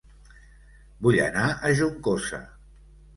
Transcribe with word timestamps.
Vull 1.07 1.19
anar 1.25 1.43
a 1.51 1.71
Juncosa 1.81 2.41